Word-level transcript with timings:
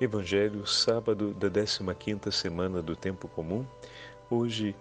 Evangelho, 0.00 0.66
sábado 0.66 1.34
da 1.34 1.50
15ª 1.50 2.32
semana 2.32 2.80
do 2.80 2.96
tempo 2.96 3.28
comum, 3.28 3.66
hoje 4.30 4.74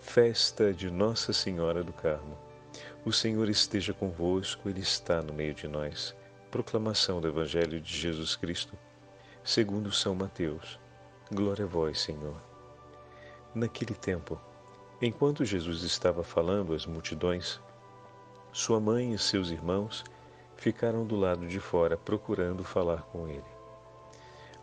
festa 0.00 0.74
de 0.74 0.90
Nossa 0.90 1.32
Senhora 1.32 1.84
do 1.84 1.92
Carmo. 1.92 2.36
O 3.04 3.12
Senhor 3.12 3.48
esteja 3.48 3.94
convosco, 3.94 4.68
ele 4.68 4.80
está 4.80 5.22
no 5.22 5.32
meio 5.32 5.54
de 5.54 5.68
nós. 5.68 6.12
Proclamação 6.50 7.20
do 7.20 7.28
Evangelho 7.28 7.80
de 7.80 7.96
Jesus 7.96 8.34
Cristo, 8.34 8.76
segundo 9.44 9.92
São 9.92 10.12
Mateus. 10.12 10.76
Glória 11.32 11.66
a 11.66 11.68
vós, 11.68 12.00
Senhor. 12.00 12.34
Naquele 13.54 13.94
tempo, 13.94 14.40
enquanto 15.00 15.44
Jesus 15.44 15.84
estava 15.84 16.24
falando 16.24 16.74
às 16.74 16.84
multidões, 16.84 17.60
sua 18.52 18.80
mãe 18.80 19.12
e 19.12 19.18
seus 19.20 19.50
irmãos 19.50 20.02
ficaram 20.56 21.06
do 21.06 21.14
lado 21.14 21.46
de 21.46 21.60
fora 21.60 21.96
procurando 21.96 22.64
falar 22.64 23.02
com 23.02 23.28
ele. 23.28 23.53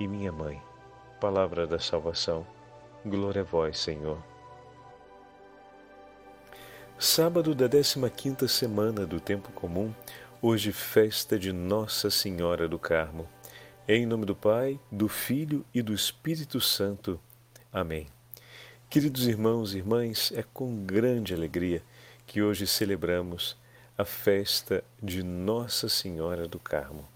e 0.00 0.08
minha 0.08 0.32
mãe. 0.32 0.60
Palavra 1.20 1.66
da 1.66 1.78
salvação. 1.78 2.46
Glória 3.04 3.42
a 3.42 3.44
vós, 3.44 3.78
Senhor. 3.78 4.18
Sábado 6.98 7.54
da 7.54 7.68
15ª 7.68 8.48
semana 8.48 9.06
do 9.06 9.20
tempo 9.20 9.52
comum, 9.52 9.94
hoje 10.40 10.72
festa 10.72 11.38
de 11.38 11.52
Nossa 11.52 12.10
Senhora 12.10 12.66
do 12.66 12.78
Carmo. 12.78 13.28
Em 13.86 14.06
nome 14.06 14.24
do 14.24 14.34
Pai, 14.34 14.80
do 14.90 15.08
Filho 15.08 15.64
e 15.74 15.82
do 15.82 15.92
Espírito 15.92 16.60
Santo. 16.60 17.20
Amém. 17.72 18.06
Queridos 18.88 19.26
irmãos 19.26 19.74
e 19.74 19.78
irmãs, 19.78 20.32
é 20.34 20.42
com 20.42 20.84
grande 20.84 21.34
alegria 21.34 21.82
que 22.26 22.42
hoje 22.42 22.66
celebramos 22.66 23.56
a 23.96 24.04
festa 24.04 24.82
de 25.02 25.22
Nossa 25.22 25.88
Senhora 25.88 26.48
do 26.48 26.58
Carmo. 26.58 27.06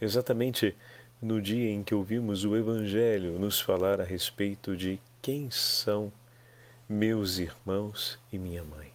Exatamente 0.00 0.76
no 1.20 1.42
dia 1.42 1.70
em 1.70 1.82
que 1.82 1.94
ouvimos 1.94 2.44
o 2.44 2.56
Evangelho 2.56 3.38
nos 3.38 3.60
falar 3.60 4.00
a 4.00 4.04
respeito 4.04 4.76
de 4.76 5.00
quem 5.20 5.50
são 5.50 6.12
meus 6.88 7.38
irmãos 7.38 8.18
e 8.32 8.38
minha 8.38 8.62
mãe. 8.62 8.92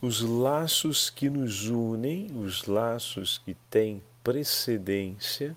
Os 0.00 0.20
laços 0.20 1.10
que 1.10 1.28
nos 1.28 1.68
unem, 1.68 2.28
os 2.38 2.66
laços 2.66 3.38
que 3.38 3.54
têm 3.68 4.02
precedência 4.22 5.56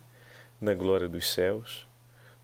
na 0.60 0.74
glória 0.74 1.08
dos 1.08 1.32
céus, 1.32 1.88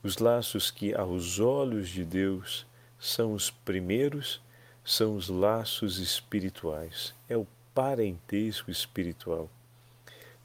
os 0.04 0.20
laços 0.20 0.70
que 0.70 0.94
aos 0.94 1.40
olhos 1.40 1.90
de 1.90 2.06
Deus 2.06 2.66
são 3.00 3.34
os 3.34 3.50
primeiros, 3.50 4.40
são 4.84 5.16
os 5.16 5.30
laços 5.30 5.98
espirituais, 5.98 7.14
é 7.28 7.36
o 7.36 7.48
parentesco 7.74 8.70
espiritual. 8.70 9.50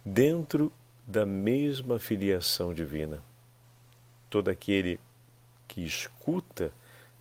Dentro 0.04 0.72
da 1.11 1.27
mesma 1.27 1.98
filiação 1.98 2.72
divina. 2.72 3.20
Todo 4.30 4.48
aquele 4.48 5.00
que 5.66 5.84
escuta 5.84 6.72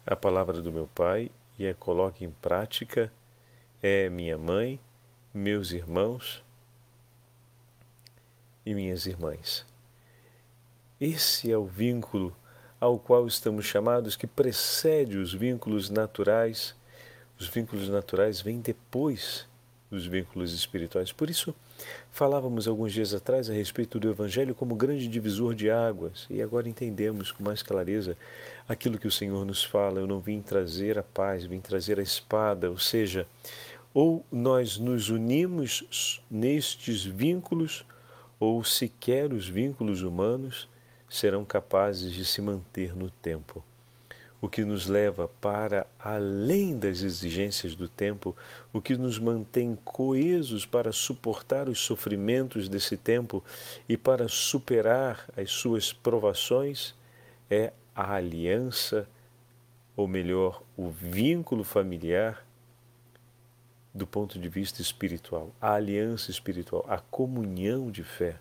a 0.06 0.16
palavra 0.16 0.62
do 0.62 0.72
meu 0.72 0.88
Pai 0.94 1.32
e 1.58 1.68
a 1.68 1.74
coloca 1.74 2.24
em 2.24 2.30
prática 2.30 3.12
é 3.82 4.08
minha 4.08 4.38
mãe, 4.38 4.80
meus 5.34 5.72
irmãos 5.72 6.44
e 8.64 8.76
minhas 8.76 9.08
irmãs. 9.08 9.66
Esse 11.02 11.52
é 11.52 11.58
o 11.58 11.66
vínculo 11.66 12.36
ao 12.80 13.00
qual 13.00 13.26
estamos 13.26 13.66
chamados, 13.66 14.16
que 14.16 14.28
precede 14.28 15.18
os 15.18 15.34
vínculos 15.34 15.90
naturais. 15.90 16.76
Os 17.40 17.48
vínculos 17.48 17.90
naturais 17.90 18.40
vêm 18.40 18.62
depois 18.62 19.48
dos 19.90 20.06
vínculos 20.06 20.54
espirituais. 20.54 21.12
Por 21.12 21.28
isso, 21.28 21.56
falávamos 22.12 22.68
alguns 22.68 22.94
dias 22.94 23.14
atrás 23.14 23.50
a 23.50 23.54
respeito 23.54 24.00
do 24.00 24.10
Evangelho 24.10 24.56
como 24.56 24.76
grande 24.76 25.08
divisor 25.08 25.54
de 25.54 25.70
águas, 25.70 26.26
e 26.30 26.42
agora 26.42 26.70
entendemos 26.70 27.32
com 27.32 27.44
mais 27.44 27.62
clareza 27.62 28.18
aquilo 28.68 28.98
que 28.98 29.08
o 29.08 29.12
Senhor 29.12 29.46
nos 29.46 29.64
fala. 29.64 30.00
Eu 30.00 30.08
não 30.08 30.20
vim 30.20 30.42
trazer 30.42 30.98
a 30.98 31.04
paz, 31.04 31.46
vim 31.46 31.60
trazer 31.60 32.00
a 32.00 32.04
espada, 32.04 32.70
ou 32.70 32.78
seja, 32.78 33.28
ou 33.94 34.26
nós 34.32 34.78
nos 34.78 35.10
unimos 35.10 36.22
nestes 36.30 37.04
vínculos, 37.04 37.86
ou 38.40 38.64
sequer 38.64 39.34
os 39.34 39.48
vínculos 39.48 40.02
humanos 40.02 40.70
serão 41.10 41.44
capazes 41.44 42.14
de 42.14 42.24
se 42.24 42.42
manter 42.42 42.96
no 42.96 43.10
tempo 43.10 43.64
o 44.42 44.48
que 44.48 44.64
nos 44.64 44.88
leva 44.88 45.28
para 45.42 45.86
além 46.00 46.78
das 46.78 47.02
exigências 47.02 47.76
do 47.76 47.90
tempo, 47.90 48.36
o 48.72 48.82
que 48.82 48.96
nos 48.96 49.20
mantém 49.20 49.78
coesos 49.84 50.66
para 50.66 50.92
suportar 50.92 51.68
os 51.68 51.80
sofrimentos 51.80 52.70
desse 52.70 52.96
tempo 52.96 53.44
e 53.88 53.98
para 53.98 54.28
superar 54.28 55.30
as 55.36 55.52
suas 55.52 55.92
provações, 55.92 56.96
é 57.50 57.74
a 57.94 58.14
aliança, 58.14 59.08
ou 59.96 60.08
melhor, 60.08 60.64
o 60.78 60.90
vínculo 60.90 61.64
familiar 61.64 62.46
do 63.94 64.08
ponto 64.08 64.40
de 64.40 64.48
vista 64.48 64.82
espiritual, 64.82 65.52
a 65.60 65.74
aliança 65.74 66.32
espiritual, 66.32 66.86
a 66.88 67.00
comunhão 67.00 67.92
de 67.92 68.04
fé 68.04 68.38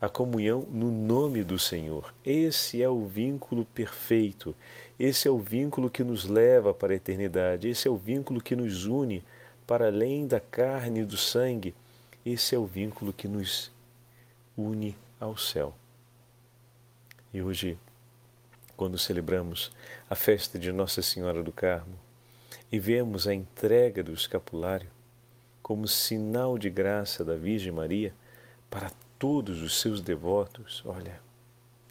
a 0.00 0.08
comunhão 0.08 0.66
no 0.70 0.90
nome 0.90 1.44
do 1.44 1.58
Senhor. 1.58 2.14
Esse 2.24 2.82
é 2.82 2.88
o 2.88 3.04
vínculo 3.04 3.66
perfeito, 3.66 4.56
esse 4.98 5.28
é 5.28 5.30
o 5.30 5.38
vínculo 5.38 5.90
que 5.90 6.02
nos 6.02 6.24
leva 6.24 6.72
para 6.72 6.92
a 6.94 6.96
eternidade, 6.96 7.68
esse 7.68 7.86
é 7.86 7.90
o 7.90 7.96
vínculo 7.96 8.40
que 8.40 8.56
nos 8.56 8.86
une 8.86 9.22
para 9.66 9.86
além 9.86 10.26
da 10.26 10.40
carne 10.40 11.00
e 11.00 11.04
do 11.04 11.16
sangue, 11.16 11.74
esse 12.24 12.54
é 12.54 12.58
o 12.58 12.64
vínculo 12.64 13.12
que 13.12 13.28
nos 13.28 13.70
une 14.56 14.96
ao 15.20 15.36
céu. 15.36 15.74
E 17.32 17.42
hoje, 17.42 17.78
quando 18.76 18.98
celebramos 18.98 19.70
a 20.08 20.14
festa 20.14 20.58
de 20.58 20.72
Nossa 20.72 21.02
Senhora 21.02 21.42
do 21.42 21.52
Carmo 21.52 21.94
e 22.72 22.78
vemos 22.78 23.28
a 23.28 23.34
entrega 23.34 24.02
do 24.02 24.12
escapulário 24.12 24.88
como 25.62 25.86
sinal 25.86 26.58
de 26.58 26.70
graça 26.70 27.24
da 27.24 27.36
Virgem 27.36 27.70
Maria 27.70 28.14
para 28.68 28.90
todos 29.20 29.60
os 29.60 29.78
seus 29.78 30.00
devotos, 30.00 30.82
olha, 30.86 31.20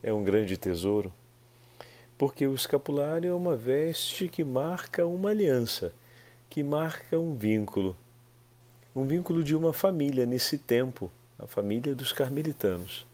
é 0.02 0.12
um 0.12 0.24
grande 0.24 0.58
tesouro, 0.58 1.14
porque 2.18 2.48
o 2.48 2.56
escapulário 2.56 3.30
é 3.30 3.34
uma 3.36 3.56
veste 3.56 4.28
que 4.28 4.44
marca 4.44 5.06
uma 5.06 5.30
aliança, 5.30 5.94
que 6.50 6.64
marca 6.64 7.20
um 7.20 7.36
vínculo, 7.36 7.96
um 8.96 9.06
vínculo 9.06 9.44
de 9.44 9.56
uma 9.56 9.72
família 9.72 10.26
nesse 10.26 10.58
tempo, 10.58 11.12
a 11.38 11.46
família 11.46 11.94
dos 11.94 12.12
carmelitanos, 12.12 13.06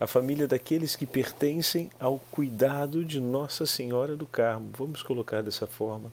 a 0.00 0.06
família 0.08 0.48
daqueles 0.48 0.96
que 0.96 1.06
pertencem 1.06 1.92
ao 2.00 2.18
cuidado 2.18 3.04
de 3.04 3.20
Nossa 3.20 3.66
Senhora 3.66 4.16
do 4.16 4.26
Carmo, 4.26 4.72
vamos 4.76 5.00
colocar 5.00 5.42
dessa 5.44 5.68
forma. 5.68 6.10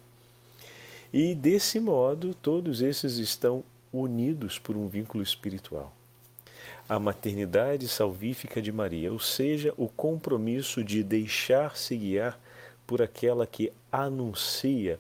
E 1.12 1.34
desse 1.34 1.80
modo, 1.80 2.36
todos 2.36 2.84
esses 2.84 3.18
estão 3.18 3.64
unidos 3.92 4.60
por 4.60 4.78
um 4.78 4.88
vínculo 4.88 5.24
espiritual 5.24 5.97
a 6.88 7.00
maternidade 7.00 7.88
salvífica 7.88 8.62
de 8.62 8.72
Maria, 8.72 9.12
ou 9.12 9.20
seja, 9.20 9.74
o 9.78 9.90
compromisso 9.90 10.84
de 10.84 11.04
deixar-se 11.04 11.98
guiar 11.98 12.40
por 12.86 13.02
aquela 13.02 13.46
que 13.46 13.74
anuncia 13.92 15.00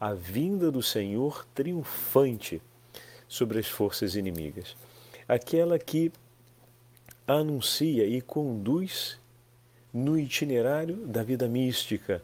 a 0.00 0.12
vinda 0.12 0.70
do 0.70 0.82
Senhor 0.82 1.46
triunfante 1.54 2.60
sobre 3.28 3.60
as 3.60 3.68
forças 3.68 4.16
inimigas, 4.16 4.76
aquela 5.28 5.78
que 5.78 6.10
anuncia 7.26 8.04
e 8.04 8.20
conduz 8.20 9.18
no 9.94 10.18
itinerário 10.18 10.96
da 11.06 11.22
vida 11.22 11.46
mística, 11.46 12.22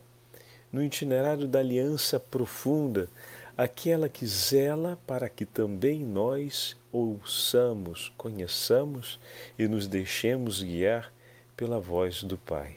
no 0.73 0.82
itinerário 0.82 1.47
da 1.47 1.61
aliança 1.61 2.19
profunda, 2.19 3.08
aquela 3.56 4.08
que 4.08 4.26
zela 4.26 4.99
para 5.06 5.29
que 5.29 5.47
também 5.47 6.05
nós 6.05 6.76
ouçamos, 6.93 8.12
conheçamos 8.17 9.19
e 9.58 9.67
nos 9.67 9.87
deixemos 9.87 10.62
guiar 10.62 11.12
pela 11.56 11.81
voz 11.81 12.23
do 12.23 12.37
Pai. 12.37 12.76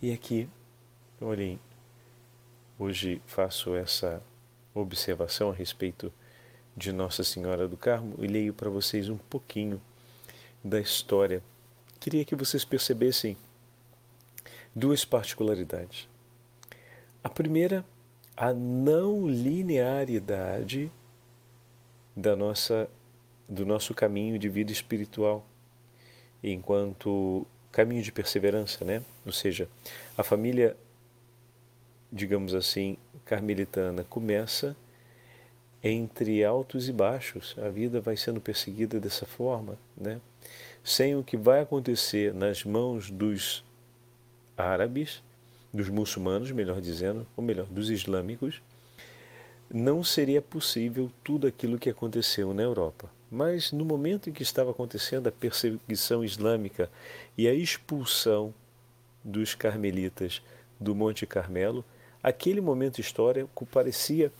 E 0.00 0.12
aqui, 0.12 0.48
olhem, 1.20 1.60
hoje 2.78 3.20
faço 3.26 3.74
essa 3.74 4.22
observação 4.74 5.50
a 5.50 5.54
respeito 5.54 6.10
de 6.74 6.92
Nossa 6.92 7.22
Senhora 7.22 7.68
do 7.68 7.76
Carmo 7.76 8.14
e 8.18 8.26
leio 8.26 8.54
para 8.54 8.70
vocês 8.70 9.10
um 9.10 9.18
pouquinho 9.18 9.80
da 10.64 10.80
história. 10.80 11.42
Queria 11.98 12.24
que 12.24 12.34
vocês 12.34 12.64
percebessem 12.64 13.36
duas 14.74 15.04
particularidades. 15.04 16.08
A 17.22 17.28
primeira, 17.28 17.84
a 18.40 18.54
não 18.54 19.28
linearidade 19.28 20.90
da 22.16 22.34
nossa, 22.34 22.88
do 23.46 23.66
nosso 23.66 23.92
caminho 23.92 24.38
de 24.38 24.48
vida 24.48 24.72
espiritual, 24.72 25.44
enquanto 26.42 27.46
caminho 27.70 28.02
de 28.02 28.10
perseverança, 28.10 28.82
né? 28.82 29.02
Ou 29.26 29.32
seja, 29.32 29.68
a 30.16 30.22
família, 30.22 30.74
digamos 32.10 32.54
assim, 32.54 32.96
carmelitana 33.26 34.04
começa 34.04 34.74
entre 35.84 36.42
altos 36.42 36.88
e 36.88 36.94
baixos. 36.94 37.54
A 37.58 37.68
vida 37.68 38.00
vai 38.00 38.16
sendo 38.16 38.40
perseguida 38.40 38.98
dessa 38.98 39.26
forma, 39.26 39.76
né? 39.94 40.18
Sem 40.82 41.14
o 41.14 41.22
que 41.22 41.36
vai 41.36 41.60
acontecer 41.60 42.32
nas 42.32 42.64
mãos 42.64 43.10
dos 43.10 43.62
árabes, 44.56 45.22
dos 45.72 45.88
muçulmanos, 45.88 46.50
melhor 46.50 46.80
dizendo, 46.80 47.26
ou 47.36 47.44
melhor, 47.44 47.66
dos 47.66 47.90
islâmicos, 47.90 48.60
não 49.72 50.02
seria 50.02 50.42
possível 50.42 51.10
tudo 51.22 51.46
aquilo 51.46 51.78
que 51.78 51.88
aconteceu 51.88 52.52
na 52.52 52.62
Europa. 52.62 53.10
Mas 53.30 53.70
no 53.70 53.84
momento 53.84 54.28
em 54.28 54.32
que 54.32 54.42
estava 54.42 54.72
acontecendo 54.72 55.28
a 55.28 55.32
perseguição 55.32 56.24
islâmica 56.24 56.90
e 57.38 57.46
a 57.46 57.54
expulsão 57.54 58.52
dos 59.22 59.54
carmelitas 59.54 60.42
do 60.80 60.94
Monte 60.94 61.26
Carmelo, 61.26 61.84
aquele 62.22 62.60
momento 62.60 63.00
histórico 63.00 63.64
parecia 63.66 64.32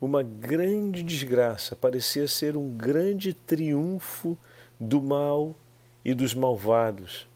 uma 0.00 0.22
grande 0.22 1.02
desgraça, 1.02 1.76
parecia 1.76 2.26
ser 2.26 2.56
um 2.56 2.70
grande 2.70 3.34
triunfo 3.34 4.38
do 4.80 5.02
mal 5.02 5.54
e 6.04 6.14
dos 6.14 6.34
malvados, 6.34 7.28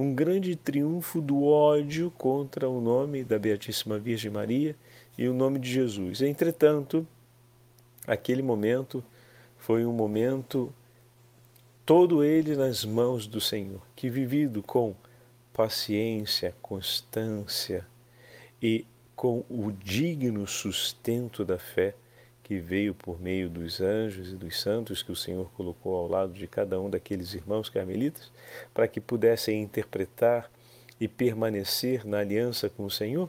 um 0.00 0.14
grande 0.14 0.56
triunfo 0.56 1.20
do 1.20 1.44
ódio 1.44 2.10
contra 2.12 2.66
o 2.66 2.80
nome 2.80 3.22
da 3.22 3.38
Beatíssima 3.38 3.98
Virgem 3.98 4.30
Maria 4.30 4.74
e 5.18 5.28
o 5.28 5.34
nome 5.34 5.58
de 5.58 5.70
Jesus. 5.70 6.22
Entretanto, 6.22 7.06
aquele 8.06 8.40
momento 8.40 9.04
foi 9.58 9.84
um 9.84 9.92
momento 9.92 10.72
todo 11.84 12.24
ele 12.24 12.56
nas 12.56 12.82
mãos 12.82 13.26
do 13.26 13.42
Senhor, 13.42 13.82
que 13.94 14.08
vivido 14.08 14.62
com 14.62 14.94
paciência, 15.52 16.54
constância 16.62 17.86
e 18.62 18.86
com 19.14 19.44
o 19.50 19.70
digno 19.70 20.46
sustento 20.46 21.44
da 21.44 21.58
fé 21.58 21.94
que 22.50 22.58
veio 22.58 22.92
por 22.92 23.20
meio 23.20 23.48
dos 23.48 23.80
anjos 23.80 24.32
e 24.32 24.34
dos 24.34 24.60
santos 24.60 25.04
que 25.04 25.12
o 25.12 25.14
Senhor 25.14 25.48
colocou 25.52 25.94
ao 25.94 26.08
lado 26.08 26.32
de 26.32 26.48
cada 26.48 26.80
um 26.80 26.90
daqueles 26.90 27.32
irmãos 27.32 27.68
carmelitas, 27.68 28.28
para 28.74 28.88
que 28.88 29.00
pudessem 29.00 29.62
interpretar 29.62 30.50
e 31.00 31.06
permanecer 31.06 32.04
na 32.04 32.18
aliança 32.18 32.68
com 32.68 32.84
o 32.84 32.90
Senhor, 32.90 33.28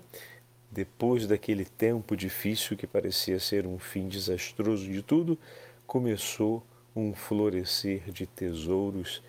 depois 0.72 1.28
daquele 1.28 1.66
tempo 1.66 2.18
difícil 2.18 2.76
que 2.76 2.88
parecia 2.88 3.40
ser 3.40 3.68
um 3.68 3.78
fim 3.78 4.08
desastroso 4.08 4.92
de 4.92 5.04
tudo, 5.04 5.38
começou 5.86 6.64
um 6.96 7.14
florescer 7.14 8.12
de 8.12 8.26
tesouros 8.26 9.22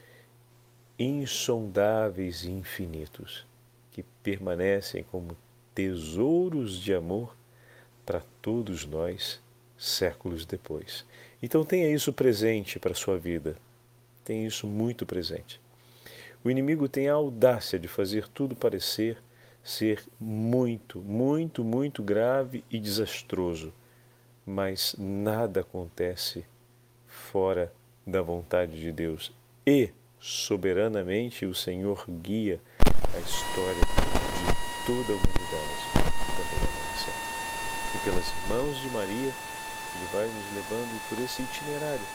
insondáveis 0.99 2.45
e 2.45 2.51
infinitos, 2.51 3.47
que 3.91 4.03
permanecem 4.23 5.05
como 5.05 5.37
tesouros 5.75 6.81
de 6.81 6.95
amor 6.95 7.37
para 8.07 8.23
todos 8.41 8.87
nós 8.87 9.39
séculos 9.83 10.47
depois. 10.47 11.05
Então 11.43 11.65
tenha 11.65 11.93
isso 11.93 12.13
presente 12.13 12.79
para 12.79 12.93
a 12.93 12.95
sua 12.95 13.19
vida. 13.19 13.57
Tenha 14.25 14.47
isso 14.47 14.67
muito 14.67 15.05
presente. 15.05 15.61
O 16.45 16.51
inimigo 16.51 16.89
tem 16.89 17.09
a 17.09 17.15
audácia 17.15 17.79
de 17.79 17.89
fazer 17.89 18.29
tudo 18.29 18.55
parecer 18.55 19.19
ser 19.63 20.03
muito, 20.19 20.99
muito, 21.01 21.63
muito 21.63 22.03
grave 22.03 22.65
e 22.71 22.81
desastroso, 22.81 23.73
mas 24.45 24.95
nada 24.99 25.61
acontece 25.61 26.45
fora 27.07 27.73
da 28.05 28.21
vontade 28.21 28.81
de 28.81 28.91
Deus. 28.91 29.33
E, 29.65 29.91
soberanamente, 30.19 31.47
o 31.47 31.55
Senhor 31.55 32.05
guia 32.09 32.61
a 33.15 33.19
história 33.19 33.81
de 33.81 34.87
toda 34.87 35.13
a 35.13 35.17
humanidade 35.17 35.93
da. 36.39 36.73
E 37.95 37.99
pelas 38.05 38.33
mãos 38.49 38.81
de 38.81 38.89
Maria, 38.89 39.33
Ele 39.95 40.09
vai 40.13 40.27
nos 40.27 40.49
levando 40.55 41.09
por 41.09 41.19
esse 41.19 41.43
itinerário, 41.43 42.07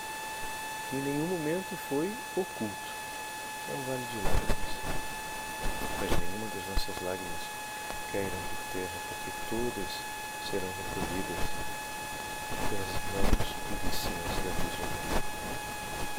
que 0.89 0.97
em 0.97 1.01
nenhum 1.01 1.27
momento 1.27 1.77
foi 1.89 2.11
oculto. 2.35 2.87
É 3.69 3.73
um 3.73 3.83
vale 3.83 4.05
de 4.11 4.17
lágrimas, 4.23 4.73
mas 5.99 6.11
nenhuma 6.19 6.47
das 6.53 6.65
nossas 6.71 6.97
lágrimas 7.03 7.43
cairão 8.11 8.43
por 8.49 8.61
terra, 8.73 8.97
porque 9.09 9.31
todas 9.49 9.91
serão 10.49 10.71
recolhidas 10.71 11.41
pelas 12.71 12.93
mãos 13.13 13.47
vizinhas 13.83 14.35
da 14.41 14.51
Virgem 14.57 14.87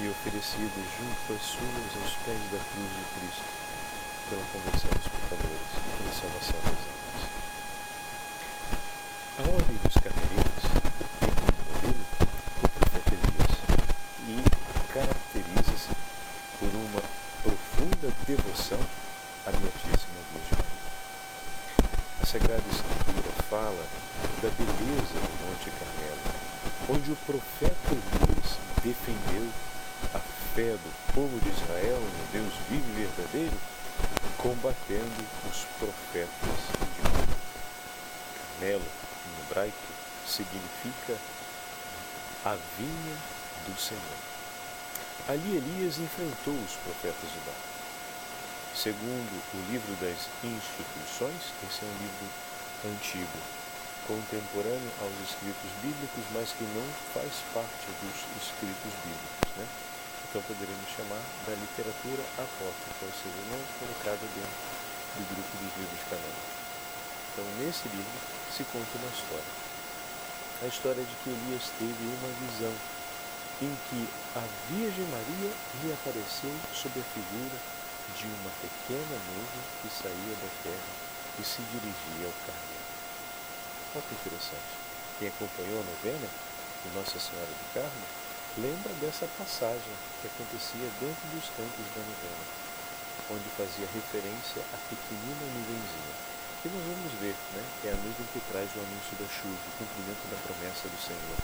e 0.00 0.08
oferecidas 0.08 0.86
junto 0.94 1.32
às 1.34 1.42
suas 1.42 1.90
aos 1.98 2.14
pés 2.22 2.38
da 2.52 2.60
cruz 2.70 2.90
de 2.94 3.04
Cristo 3.18 3.42
pela 4.30 4.44
conversão 4.52 4.90
dos 4.94 5.08
pecadores 5.08 5.70
e 5.74 5.80
pela 5.96 6.12
salvação 6.12 6.60
das 6.68 6.80
almas. 6.86 7.22
A 9.38 9.42
ordem 9.42 9.78
dos 9.82 9.96
carmelitas 9.98 10.64
tem 11.18 11.32
como 11.34 11.56
modelo 11.66 12.04
o 12.62 12.68
profeta 12.68 13.14
Elias 13.16 13.54
e 14.28 14.44
caracteriza-se 14.92 15.90
por 16.60 16.68
uma 16.68 17.02
profunda 17.42 18.12
devoção 18.26 18.80
à 19.46 19.50
Beatíssima 19.50 20.20
Virgem 20.30 20.58
Maria. 20.62 20.86
A 22.22 22.26
Sagrada 22.26 22.68
Escritura 22.70 23.32
fala 23.50 23.86
da 24.42 24.50
beleza 24.54 25.18
do 25.18 25.32
Monte 25.42 25.70
Carmelo, 25.74 26.22
onde 26.90 27.10
o 27.10 27.17
profeta 27.28 27.92
Elias 27.92 28.56
defendeu 28.82 29.46
a 30.14 30.18
fé 30.54 30.72
do 30.72 31.12
povo 31.12 31.38
de 31.40 31.50
Israel 31.50 32.00
no 32.00 32.32
Deus 32.32 32.54
vivo 32.70 32.88
e 32.88 33.04
verdadeiro 33.04 33.58
combatendo 34.38 35.26
os 35.44 35.66
profetas 35.78 36.58
de 36.96 37.02
Baal. 37.02 37.28
Carmelo, 38.32 38.82
em 38.82 39.42
hebraico, 39.42 39.76
significa 40.26 41.18
a 42.46 42.56
vinha 42.78 43.16
do 43.66 43.78
Senhor. 43.78 44.18
Ali 45.28 45.58
Elias 45.58 45.98
enfrentou 45.98 46.54
os 46.54 46.76
profetas 46.76 47.28
de 47.30 47.40
Baal. 47.44 47.68
Segundo 48.74 49.42
o 49.52 49.70
livro 49.70 49.92
das 50.00 50.32
instituições, 50.42 51.52
esse 51.68 51.84
é 51.84 51.88
um 51.88 51.98
livro 52.00 52.26
antigo, 52.86 53.57
contemporâneo 54.08 54.92
aos 55.04 55.12
escritos 55.20 55.70
bíblicos, 55.84 56.24
mas 56.32 56.50
que 56.56 56.64
não 56.72 56.88
faz 57.12 57.28
parte 57.52 57.86
dos 58.00 58.16
escritos 58.40 58.92
bíblicos. 59.04 59.52
Né? 59.60 59.68
então 60.28 60.42
poderíamos 60.44 60.88
chamar 60.92 61.24
da 61.48 61.56
literatura 61.56 62.20
apócrifa, 62.36 63.04
ou 63.04 63.14
seja, 63.16 63.40
não 63.48 63.60
colocada 63.80 64.20
dentro 64.36 64.60
do 65.16 65.22
grupo 65.24 65.52
dos 65.56 65.72
livros 65.80 66.04
canônicos. 66.04 66.56
Então, 67.32 67.44
nesse 67.64 67.88
livro 67.88 68.18
se 68.52 68.62
conta 68.68 68.92
uma 69.00 69.08
história. 69.08 69.52
A 70.60 70.66
história 70.68 71.00
de 71.00 71.14
que 71.24 71.30
Elias 71.32 71.72
teve 71.80 72.04
uma 72.20 72.32
visão 72.44 72.74
em 73.64 73.72
que 73.88 74.00
a 74.36 74.44
Virgem 74.68 75.08
Maria 75.08 75.52
lhe 75.80 75.92
apareceu 75.96 76.52
sob 76.76 76.92
a 77.00 77.08
figura 77.16 77.58
de 78.20 78.26
uma 78.28 78.52
pequena 78.60 79.16
nuvem 79.32 79.64
que 79.80 79.88
saía 79.88 80.34
da 80.44 80.50
terra 80.60 80.92
e 81.40 81.42
se 81.42 81.62
dirigia 81.72 82.26
ao 82.26 82.36
Carmelo. 82.44 82.67
Olha 83.94 84.04
que 84.04 84.14
interessante. 84.20 84.72
Quem 85.18 85.28
acompanhou 85.28 85.80
a 85.80 85.88
novena 85.88 86.28
de 86.28 86.88
Nossa 86.92 87.16
Senhora 87.16 87.48
do 87.48 87.66
Carmo 87.72 88.06
lembra 88.60 88.92
dessa 89.00 89.24
passagem 89.40 89.94
que 90.20 90.28
acontecia 90.28 90.88
dentro 91.00 91.24
dos 91.32 91.48
campos 91.56 91.86
da 91.96 92.02
novena, 92.04 92.44
onde 93.32 93.48
fazia 93.56 93.88
referência 93.88 94.60
à 94.74 94.78
pequenina 94.92 95.44
nuvenzinha, 95.56 96.14
que 96.60 96.68
nós 96.68 96.84
vamos 96.84 97.12
ver, 97.22 97.36
né? 97.54 97.62
é 97.86 97.90
a 97.94 97.98
nuvem 98.02 98.28
que 98.34 98.42
traz 98.52 98.68
o 98.74 98.82
anúncio 98.82 99.14
da 99.16 99.28
chuva, 99.30 99.56
o 99.56 99.76
cumprimento 99.78 100.24
da 100.26 100.38
promessa 100.42 100.84
do 100.90 101.00
Senhor. 101.00 101.38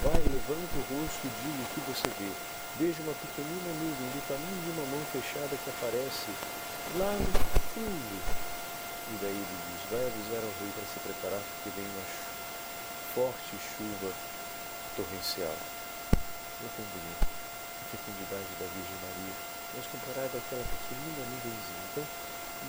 Vai, 0.00 0.20
levanta 0.26 0.74
o 0.80 0.84
rosto 0.90 1.22
e 1.22 1.30
diga 1.44 1.60
o 1.60 1.70
que 1.70 1.82
você 1.86 2.08
vê. 2.18 2.32
Veja 2.80 2.98
uma 3.04 3.14
pequenina 3.14 3.70
nuvem 3.78 4.08
do 4.10 4.20
tamanho 4.26 4.60
de 4.64 4.70
uma 4.74 4.86
mão 4.90 5.02
fechada 5.12 5.52
que 5.54 5.70
aparece 5.70 6.28
lá 6.98 7.12
no 7.14 7.30
fundo. 7.72 8.16
E 9.06 9.14
daí 9.20 9.38
ele 9.38 9.58
diz, 9.70 9.75
vai 9.90 10.02
avisar 10.02 10.42
ao 10.42 10.50
rei 10.58 10.70
para 10.74 10.82
se 10.90 10.98
preparar, 10.98 11.38
porque 11.38 11.70
vem 11.78 11.86
uma 11.86 12.06
forte 13.14 13.54
chuva 13.54 14.10
torrencial 14.98 15.54
tão 16.56 16.84
bonito, 16.90 17.22
a 17.22 17.84
fecundidade 17.94 18.50
da 18.58 18.66
Virgem 18.66 18.98
Maria, 18.98 19.36
mas 19.76 19.86
comparada 19.86 20.34
àquela 20.34 20.66
pequenina 20.66 21.22
nuvenzinha. 21.30 21.84
Então, 21.92 22.02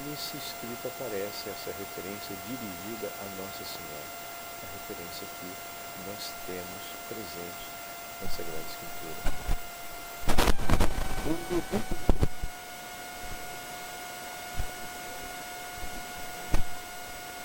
nesse 0.05 0.37
escrito 0.37 0.85
aparece 0.85 1.49
essa 1.49 1.73
referência 1.73 2.37
dirigida 2.45 3.09
a 3.09 3.25
Nossa 3.41 3.65
Senhora, 3.65 4.09
a 4.61 4.67
referência 4.77 5.25
que 5.25 5.49
nós 6.05 6.29
temos 6.45 6.83
presente 7.09 7.65
na 8.21 8.29
Sagrada 8.29 8.61
Escritura. 8.69 9.57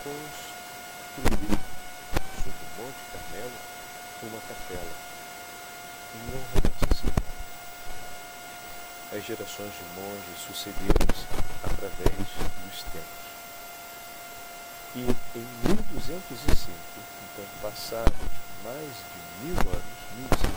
construiu 0.03 1.59
sobre 2.43 2.51
o 2.51 2.83
Monte 2.83 3.03
Carmelo 3.13 3.59
uma 4.25 4.41
capela 4.41 4.95
em 6.15 6.23
honra 6.35 6.59
a 6.59 6.69
Nossa 6.69 6.95
Senhora. 6.99 7.33
As 9.13 9.22
gerações 9.33 9.73
de 9.73 9.85
monges 9.99 10.39
sucederam-se 10.47 11.25
através 11.65 12.13
dos 12.13 12.83
tempos. 12.93 13.23
E 14.95 15.01
em 15.39 15.47
1205, 15.69 16.71
então 17.33 17.47
passados 17.63 18.13
mais 18.63 18.93
de 18.93 19.47
mil 19.47 19.57
anos, 19.57 19.99
mil 20.17 20.29
anos, 20.29 20.53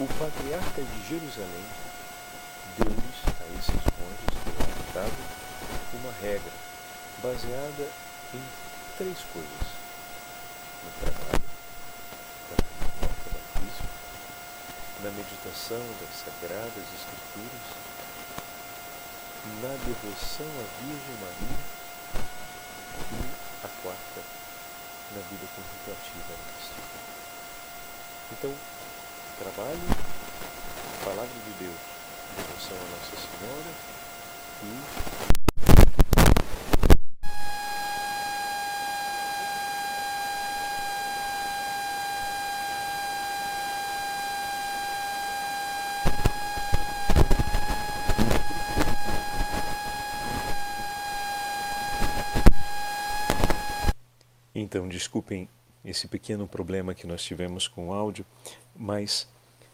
o 0.00 0.06
patriarca 0.06 0.82
de 0.82 1.08
Jerusalém 1.08 1.64
deu-lhes 2.76 3.18
a 3.24 3.44
esses 3.58 3.82
monges 3.96 4.36
do 4.44 4.52
uma 5.98 6.12
regra 6.20 6.52
baseada 7.22 7.88
em 8.34 8.42
três 8.98 9.16
coisas: 9.32 9.68
no 10.84 10.90
trabalho 11.00 11.41
na 15.02 15.10
meditação 15.10 15.82
das 15.98 16.14
sagradas 16.22 16.86
escrituras 16.94 17.66
na 19.60 19.74
devoção 19.84 20.46
à 20.46 20.64
Virgem 20.78 21.16
Maria 21.20 21.58
e 23.10 23.66
a 23.66 23.82
quarta 23.82 24.20
na 25.10 25.20
vida 25.28 25.46
contemplativa. 25.56 26.34
Então, 28.30 28.54
trabalho, 29.38 29.80
palavra 31.04 31.26
de 31.26 31.50
Deus, 31.58 31.80
devoção 32.36 32.76
a 32.76 32.86
Nossa 32.94 33.16
Senhora 33.18 33.72
e 34.62 35.41
Então, 54.72 54.88
desculpem 54.88 55.50
esse 55.84 56.08
pequeno 56.08 56.48
problema 56.48 56.94
que 56.94 57.06
nós 57.06 57.22
tivemos 57.22 57.68
com 57.68 57.88
o 57.88 57.92
áudio, 57.92 58.24
mas 58.74 59.28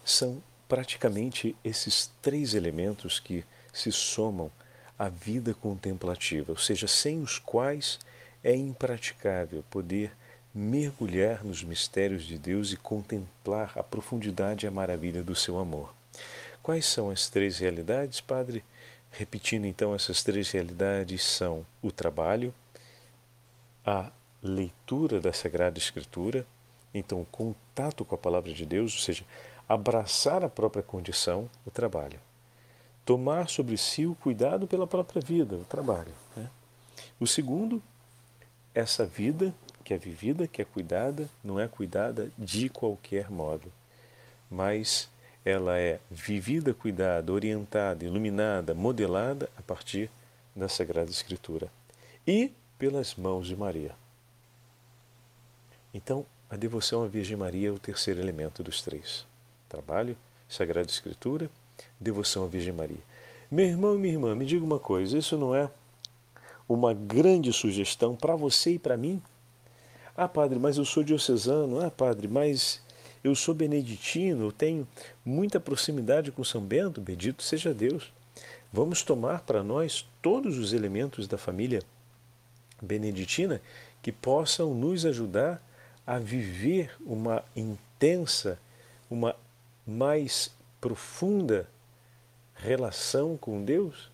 são 0.04 0.42
praticamente 0.68 1.54
esses 1.62 2.10
três 2.20 2.52
elementos 2.52 3.20
que 3.20 3.44
se 3.72 3.92
somam 3.92 4.50
à 4.98 5.08
vida 5.08 5.54
contemplativa, 5.54 6.50
ou 6.50 6.58
seja, 6.58 6.88
sem 6.88 7.22
os 7.22 7.38
quais 7.38 8.00
é 8.42 8.56
impraticável 8.56 9.62
poder 9.70 10.10
mergulhar 10.52 11.44
nos 11.44 11.62
mistérios 11.62 12.24
de 12.24 12.36
Deus 12.36 12.72
e 12.72 12.76
contemplar 12.76 13.74
a 13.76 13.84
profundidade 13.84 14.66
e 14.66 14.68
a 14.68 14.72
maravilha 14.72 15.22
do 15.22 15.36
seu 15.36 15.60
amor. 15.60 15.94
Quais 16.60 16.84
são 16.84 17.08
as 17.08 17.30
três 17.30 17.60
realidades, 17.60 18.20
Padre? 18.20 18.64
Repetindo 19.12 19.64
então, 19.64 19.94
essas 19.94 20.24
três 20.24 20.50
realidades 20.50 21.22
são 21.22 21.64
o 21.80 21.92
trabalho, 21.92 22.52
a 23.86 24.10
leitura 24.42 25.20
da 25.20 25.32
Sagrada 25.32 25.78
Escritura, 25.78 26.46
então 26.94 27.26
contato 27.30 28.04
com 28.04 28.14
a 28.14 28.18
palavra 28.18 28.52
de 28.52 28.64
Deus, 28.64 28.94
ou 28.94 29.00
seja, 29.00 29.24
abraçar 29.68 30.44
a 30.44 30.48
própria 30.48 30.82
condição, 30.82 31.48
o 31.66 31.70
trabalho. 31.70 32.20
Tomar 33.04 33.48
sobre 33.48 33.76
si 33.76 34.06
o 34.06 34.14
cuidado 34.14 34.66
pela 34.66 34.86
própria 34.86 35.20
vida, 35.20 35.56
o 35.56 35.64
trabalho. 35.64 36.12
Né? 36.36 36.48
O 37.18 37.26
segundo, 37.26 37.82
essa 38.74 39.04
vida 39.04 39.54
que 39.84 39.94
é 39.94 39.98
vivida, 39.98 40.46
que 40.46 40.60
é 40.60 40.64
cuidada, 40.66 41.28
não 41.42 41.58
é 41.58 41.66
cuidada 41.66 42.30
de 42.36 42.68
qualquer 42.68 43.30
modo, 43.30 43.72
mas 44.50 45.08
ela 45.44 45.78
é 45.78 45.98
vivida, 46.10 46.74
cuidada, 46.74 47.32
orientada, 47.32 48.04
iluminada, 48.04 48.74
modelada 48.74 49.48
a 49.56 49.62
partir 49.62 50.10
da 50.54 50.68
Sagrada 50.68 51.10
Escritura 51.10 51.70
e 52.26 52.52
pelas 52.78 53.14
mãos 53.14 53.46
de 53.46 53.56
Maria. 53.56 53.94
Então, 55.98 56.24
a 56.48 56.54
devoção 56.54 57.02
à 57.02 57.08
Virgem 57.08 57.36
Maria 57.36 57.70
é 57.70 57.72
o 57.72 57.78
terceiro 57.78 58.20
elemento 58.20 58.62
dos 58.62 58.80
três: 58.82 59.26
trabalho, 59.68 60.16
Sagrada 60.48 60.88
Escritura, 60.88 61.50
devoção 61.98 62.44
à 62.44 62.46
Virgem 62.46 62.72
Maria. 62.72 63.02
Meu 63.50 63.66
irmão 63.66 63.96
e 63.96 63.98
minha 63.98 64.14
irmã, 64.14 64.32
me 64.32 64.46
diga 64.46 64.64
uma 64.64 64.78
coisa: 64.78 65.18
isso 65.18 65.36
não 65.36 65.52
é 65.52 65.68
uma 66.68 66.94
grande 66.94 67.52
sugestão 67.52 68.14
para 68.14 68.36
você 68.36 68.74
e 68.74 68.78
para 68.78 68.96
mim? 68.96 69.20
Ah, 70.16 70.28
padre, 70.28 70.56
mas 70.56 70.78
eu 70.78 70.84
sou 70.84 71.02
diocesano. 71.02 71.80
Ah, 71.80 71.90
padre, 71.90 72.28
mas 72.28 72.80
eu 73.24 73.34
sou 73.34 73.52
beneditino, 73.52 74.44
eu 74.44 74.52
tenho 74.52 74.86
muita 75.24 75.58
proximidade 75.58 76.30
com 76.30 76.44
São 76.44 76.60
Bento, 76.60 77.00
bendito 77.00 77.42
seja 77.42 77.74
Deus. 77.74 78.12
Vamos 78.72 79.02
tomar 79.02 79.40
para 79.40 79.64
nós 79.64 80.08
todos 80.22 80.58
os 80.58 80.72
elementos 80.72 81.26
da 81.26 81.36
família 81.36 81.82
beneditina 82.80 83.60
que 84.00 84.12
possam 84.12 84.72
nos 84.72 85.04
ajudar 85.04 85.60
a 86.08 86.18
viver 86.18 86.90
uma 87.04 87.44
intensa, 87.54 88.58
uma 89.10 89.36
mais 89.86 90.50
profunda 90.80 91.68
relação 92.54 93.36
com 93.36 93.62
Deus? 93.62 94.10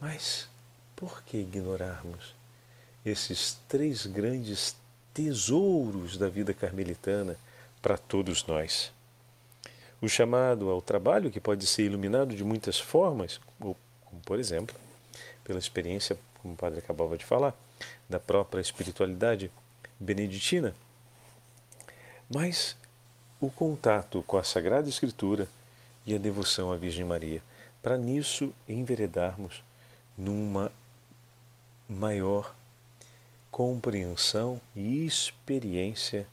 Mas 0.00 0.48
por 0.96 1.22
que 1.22 1.36
ignorarmos 1.36 2.34
esses 3.04 3.58
três 3.68 4.06
grandes 4.06 4.74
tesouros 5.12 6.16
da 6.16 6.30
vida 6.30 6.54
carmelitana 6.54 7.36
para 7.82 7.98
todos 7.98 8.46
nós? 8.46 8.90
O 10.00 10.08
chamado 10.08 10.70
ao 10.70 10.80
trabalho, 10.80 11.30
que 11.30 11.38
pode 11.38 11.66
ser 11.66 11.82
iluminado 11.84 12.34
de 12.34 12.42
muitas 12.42 12.80
formas, 12.80 13.38
como 13.60 13.76
por 14.24 14.38
exemplo, 14.38 14.74
pela 15.44 15.58
experiência, 15.58 16.16
como 16.40 16.54
o 16.54 16.56
padre 16.56 16.78
acabava 16.78 17.18
de 17.18 17.26
falar, 17.26 17.54
da 18.08 18.18
própria 18.18 18.62
espiritualidade 18.62 19.52
beneditina, 20.00 20.74
mas 22.28 22.76
o 23.40 23.50
contato 23.50 24.22
com 24.26 24.36
a 24.36 24.44
Sagrada 24.44 24.88
Escritura 24.88 25.48
e 26.06 26.14
a 26.14 26.18
devoção 26.18 26.72
à 26.72 26.76
Virgem 26.76 27.04
Maria, 27.04 27.42
para 27.82 27.98
nisso 27.98 28.52
enveredarmos 28.68 29.62
numa 30.16 30.70
maior 31.88 32.54
compreensão 33.50 34.60
e 34.74 35.04
experiência 35.04 36.26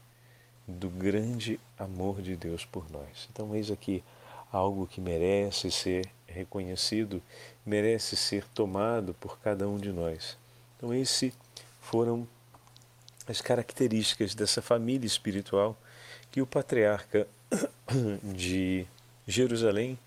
do 0.66 0.88
grande 0.88 1.60
amor 1.78 2.22
de 2.22 2.36
Deus 2.36 2.64
por 2.64 2.90
nós. 2.90 3.28
Então, 3.30 3.54
eis 3.54 3.70
aqui 3.70 4.02
algo 4.50 4.86
que 4.86 5.00
merece 5.00 5.70
ser 5.70 6.08
reconhecido, 6.26 7.22
merece 7.64 8.16
ser 8.16 8.44
tomado 8.54 9.14
por 9.14 9.38
cada 9.38 9.68
um 9.68 9.78
de 9.78 9.92
nós. 9.92 10.36
Então, 10.76 10.94
esses 10.94 11.32
foram 11.80 12.26
as 13.26 13.40
características 13.40 14.34
dessa 14.34 14.62
família 14.62 15.06
espiritual 15.06 15.76
que 16.32 16.40
o 16.40 16.46
patriarca 16.46 17.28
de 18.34 18.86
Jerusalém, 19.26 19.98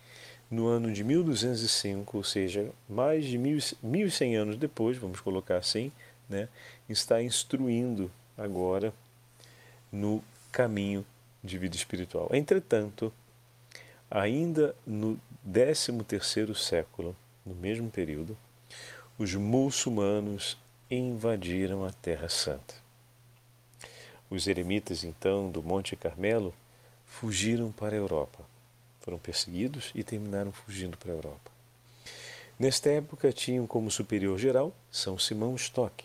no 0.50 0.68
ano 0.68 0.92
de 0.92 1.04
1205, 1.04 2.18
ou 2.18 2.24
seja, 2.24 2.70
mais 2.90 3.26
de 3.26 3.38
1100 3.38 4.36
anos 4.36 4.58
depois, 4.58 4.98
vamos 4.98 5.22
colocar 5.22 5.58
assim, 5.58 5.92
né, 6.28 6.50
está 6.90 7.22
instruindo 7.22 8.12
agora 8.38 8.94
no 9.92 10.24
caminho 10.52 11.06
de 11.44 11.58
vida 11.58 11.76
espiritual. 11.76 12.30
Entretanto, 12.32 13.14
ainda 14.10 14.76
no 14.86 15.20
13º 15.48 16.56
século, 16.56 17.16
no 17.46 17.54
mesmo 17.54 17.90
período, 17.90 18.36
os 19.18 19.34
muçulmanos 19.36 20.58
invadiram 20.90 21.86
a 21.86 21.92
Terra 21.92 22.30
Santa. 22.30 22.85
Os 24.30 24.48
eremitas, 24.48 25.04
então, 25.04 25.50
do 25.50 25.62
Monte 25.62 25.96
Carmelo, 25.96 26.54
fugiram 27.06 27.72
para 27.72 27.96
a 27.96 28.00
Europa. 28.00 28.44
Foram 29.02 29.18
perseguidos 29.18 29.92
e 29.94 30.04
terminaram 30.04 30.52
fugindo 30.52 30.98
para 30.98 31.12
a 31.12 31.16
Europa. 31.16 31.52
Nesta 32.58 32.90
época, 32.90 33.32
tinham 33.32 33.68
como 33.68 33.92
superior 33.92 34.38
geral 34.40 34.74
São 34.90 35.20
Simão 35.20 35.56
Stock. 35.56 36.04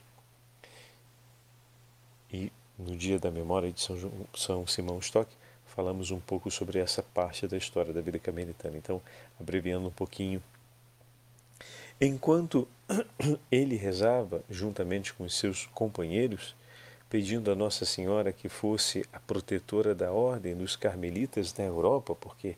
E 2.33 2.53
no 2.79 2.97
dia 2.97 3.19
da 3.19 3.31
memória 3.31 3.71
de 3.73 3.81
São, 3.81 4.29
São 4.35 4.67
Simão 4.67 4.99
Stock, 4.99 5.31
falamos 5.67 6.11
um 6.11 6.21
pouco 6.21 6.51
sobre 6.51 6.79
essa 6.79 7.03
parte 7.03 7.47
da 7.47 7.57
história 7.57 7.93
da 7.93 8.01
vida 8.01 8.19
carmelitana. 8.19 8.77
Então, 8.77 9.01
abreviando 9.41 9.89
um 9.89 9.93
pouquinho. 9.93 10.43
Enquanto 12.01 12.67
ele 13.51 13.77
rezava, 13.77 14.43
juntamente 14.51 15.15
com 15.15 15.25
os 15.25 15.39
seus 15.39 15.67
companheiros, 15.67 16.55
pedindo 17.11 17.51
a 17.51 17.57
Nossa 17.57 17.85
Senhora 17.85 18.33
que 18.33 18.49
fosse 18.49 19.05
a 19.13 19.19
protetora 19.19 19.97
da 19.97 20.13
ordem 20.13 20.57
dos 20.57 20.77
carmelitas 20.77 21.53
na 21.55 21.65
Europa, 21.65 22.15
porque 22.15 22.57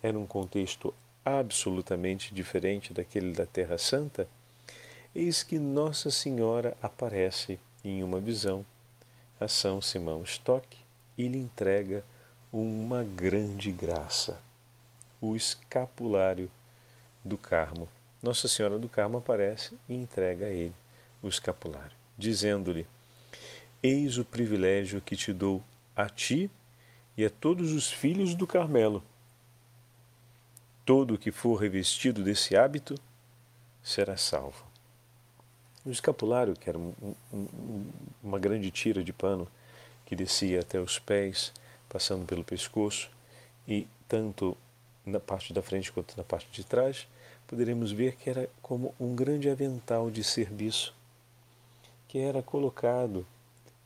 era 0.00 0.16
um 0.16 0.24
contexto 0.24 0.94
absolutamente 1.24 2.32
diferente 2.32 2.94
daquele 2.94 3.32
da 3.32 3.44
Terra 3.44 3.76
Santa, 3.76 4.28
eis 5.12 5.42
que 5.42 5.58
Nossa 5.58 6.12
Senhora 6.12 6.76
aparece 6.80 7.58
em 7.84 8.04
uma 8.04 8.20
visão 8.20 8.64
a 9.40 9.48
São 9.48 9.80
Simão 9.80 10.22
Stock 10.22 10.64
e 11.16 11.26
lhe 11.26 11.38
entrega 11.38 12.04
uma 12.52 13.02
grande 13.02 13.72
graça, 13.72 14.40
o 15.20 15.34
escapulário 15.34 16.48
do 17.24 17.36
Carmo. 17.36 17.88
Nossa 18.22 18.46
Senhora 18.46 18.78
do 18.78 18.88
Carmo 18.88 19.18
aparece 19.18 19.76
e 19.88 19.94
entrega 19.94 20.46
a 20.46 20.50
ele 20.50 20.74
o 21.20 21.28
escapulário, 21.28 21.96
dizendo-lhe: 22.16 22.86
Eis 23.80 24.18
o 24.18 24.24
privilégio 24.24 25.00
que 25.00 25.14
te 25.14 25.32
dou 25.32 25.62
a 25.94 26.08
ti 26.08 26.50
e 27.16 27.24
a 27.24 27.30
todos 27.30 27.72
os 27.72 27.92
filhos 27.92 28.34
do 28.34 28.44
Carmelo. 28.44 29.04
Todo 30.84 31.14
o 31.14 31.18
que 31.18 31.30
for 31.30 31.54
revestido 31.54 32.24
desse 32.24 32.56
hábito 32.56 32.96
será 33.80 34.16
salvo. 34.16 34.66
O 35.84 35.90
escapulário, 35.90 36.54
que 36.54 36.68
era 36.68 36.76
um, 36.76 36.92
um, 37.32 37.86
uma 38.20 38.38
grande 38.38 38.68
tira 38.72 39.04
de 39.04 39.12
pano 39.12 39.46
que 40.04 40.16
descia 40.16 40.60
até 40.60 40.80
os 40.80 40.98
pés, 40.98 41.52
passando 41.88 42.26
pelo 42.26 42.42
pescoço, 42.42 43.08
e 43.66 43.86
tanto 44.08 44.56
na 45.06 45.20
parte 45.20 45.52
da 45.52 45.62
frente 45.62 45.92
quanto 45.92 46.16
na 46.16 46.24
parte 46.24 46.48
de 46.50 46.64
trás, 46.64 47.06
poderemos 47.46 47.92
ver 47.92 48.16
que 48.16 48.28
era 48.28 48.50
como 48.60 48.92
um 48.98 49.14
grande 49.14 49.48
avental 49.48 50.10
de 50.10 50.24
serviço 50.24 50.94
que 52.08 52.18
era 52.18 52.42
colocado 52.42 53.26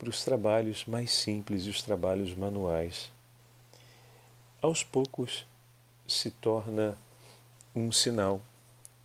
para 0.02 0.10
os 0.10 0.24
trabalhos 0.24 0.84
mais 0.84 1.12
simples 1.12 1.64
e 1.64 1.70
os 1.70 1.80
trabalhos 1.80 2.34
manuais. 2.34 3.12
Aos 4.60 4.82
poucos 4.82 5.46
se 6.08 6.28
torna 6.28 6.98
um 7.72 7.92
sinal 7.92 8.40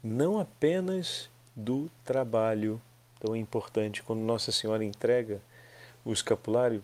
não 0.03 0.39
apenas 0.39 1.29
do 1.55 1.87
trabalho 2.03 2.81
tão 3.19 3.35
importante 3.35 4.01
quando 4.01 4.21
Nossa 4.21 4.51
Senhora 4.51 4.83
entrega 4.83 5.39
o 6.03 6.11
escapulário, 6.11 6.83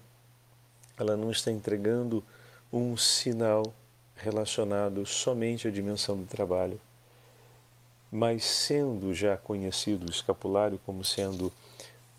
ela 0.95 1.17
não 1.17 1.31
está 1.31 1.49
entregando 1.49 2.23
um 2.71 2.95
sinal 2.95 3.73
relacionado 4.15 5.07
somente 5.07 5.67
à 5.67 5.71
dimensão 5.71 6.15
do 6.15 6.27
trabalho, 6.27 6.79
mas 8.11 8.45
sendo 8.45 9.11
já 9.11 9.35
conhecido 9.35 10.05
o 10.05 10.11
escapulário 10.11 10.79
como 10.85 11.03
sendo 11.03 11.51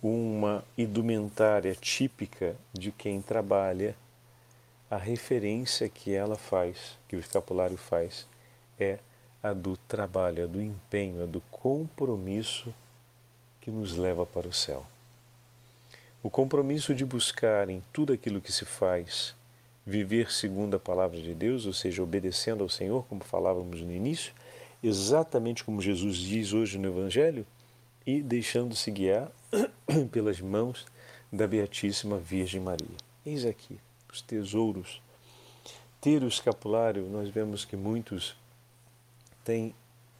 uma 0.06 0.62
indumentária 0.76 1.74
típica 1.74 2.54
de 2.74 2.92
quem 2.92 3.22
trabalha, 3.22 3.96
a 4.90 4.98
referência 4.98 5.88
que 5.88 6.12
ela 6.12 6.36
faz, 6.36 6.98
que 7.08 7.16
o 7.16 7.18
escapulário 7.18 7.78
faz, 7.78 8.28
é 8.78 8.98
a 9.42 9.54
do 9.54 9.78
trabalho, 9.78 10.44
a 10.44 10.46
do 10.46 10.60
empenho, 10.60 11.22
a 11.22 11.26
do 11.26 11.40
compromisso 11.50 12.74
que 13.62 13.70
nos 13.70 13.96
leva 13.96 14.26
para 14.26 14.46
o 14.46 14.52
céu. 14.52 14.86
O 16.22 16.28
compromisso 16.28 16.94
de 16.94 17.04
buscar 17.04 17.70
em 17.70 17.82
tudo 17.90 18.12
aquilo 18.12 18.42
que 18.42 18.52
se 18.52 18.66
faz 18.66 19.34
viver 19.86 20.30
segundo 20.30 20.76
a 20.76 20.78
palavra 20.78 21.20
de 21.20 21.34
Deus, 21.34 21.64
ou 21.64 21.72
seja, 21.72 22.02
obedecendo 22.02 22.62
ao 22.62 22.68
Senhor, 22.68 23.06
como 23.06 23.24
falávamos 23.24 23.80
no 23.80 23.92
início, 23.92 24.34
exatamente 24.82 25.64
como 25.64 25.80
Jesus 25.80 26.18
diz 26.18 26.52
hoje 26.52 26.78
no 26.78 26.88
Evangelho, 26.88 27.46
e 28.06 28.22
deixando-se 28.22 28.90
guiar 28.90 29.30
pelas 30.10 30.40
mãos 30.40 30.86
da 31.32 31.46
Beatíssima 31.46 32.18
Virgem 32.18 32.60
Maria. 32.60 32.96
Eis 33.24 33.44
aqui 33.44 33.78
os 34.12 34.20
tesouros. 34.20 35.00
Ter 36.00 36.22
o 36.22 36.28
escapulário, 36.28 37.08
nós 37.08 37.28
vemos 37.28 37.64
que 37.64 37.76
muitos 37.76 38.36
têm 39.42 39.74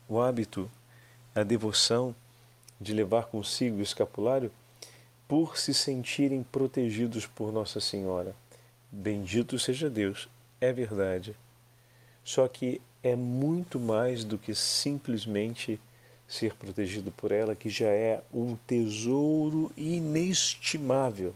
o 0.08 0.20
hábito, 0.20 0.70
a 1.34 1.42
devoção 1.42 2.14
de 2.80 2.92
levar 2.92 3.26
consigo 3.26 3.78
o 3.78 3.82
escapulário 3.82 4.50
por 5.28 5.56
se 5.56 5.72
sentirem 5.72 6.42
protegidos 6.42 7.26
por 7.26 7.52
Nossa 7.52 7.80
Senhora. 7.80 8.35
Bendito 8.90 9.59
seja 9.59 9.90
Deus, 9.90 10.28
é 10.61 10.72
verdade. 10.72 11.37
Só 12.24 12.48
que 12.48 12.80
é 13.02 13.14
muito 13.14 13.78
mais 13.78 14.24
do 14.24 14.38
que 14.38 14.54
simplesmente 14.54 15.78
ser 16.26 16.54
protegido 16.54 17.10
por 17.12 17.32
ela, 17.32 17.54
que 17.54 17.68
já 17.68 17.88
é 17.88 18.22
um 18.32 18.56
tesouro 18.66 19.70
inestimável. 19.76 21.34